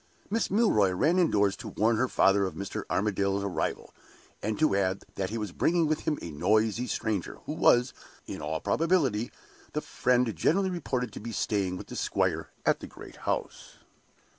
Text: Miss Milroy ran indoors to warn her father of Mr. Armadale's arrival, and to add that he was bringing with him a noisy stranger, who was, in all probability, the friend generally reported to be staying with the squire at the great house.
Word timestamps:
Miss 0.31 0.49
Milroy 0.49 0.89
ran 0.93 1.19
indoors 1.19 1.55
to 1.57 1.67
warn 1.67 1.97
her 1.97 2.07
father 2.07 2.43
of 2.45 2.55
Mr. 2.55 2.85
Armadale's 2.89 3.43
arrival, 3.43 3.93
and 4.41 4.57
to 4.57 4.75
add 4.75 5.03
that 5.13 5.29
he 5.29 5.37
was 5.37 5.51
bringing 5.51 5.85
with 5.85 6.07
him 6.07 6.17
a 6.23 6.31
noisy 6.31 6.87
stranger, 6.87 7.37
who 7.45 7.53
was, 7.53 7.93
in 8.25 8.41
all 8.41 8.59
probability, 8.59 9.31
the 9.73 9.81
friend 9.81 10.35
generally 10.35 10.71
reported 10.71 11.13
to 11.13 11.19
be 11.19 11.31
staying 11.31 11.77
with 11.77 11.85
the 11.85 11.95
squire 11.95 12.49
at 12.65 12.79
the 12.79 12.87
great 12.87 13.17
house. 13.29 13.77